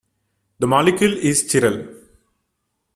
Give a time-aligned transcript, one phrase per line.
[0.57, 1.87] The molecule is chiral.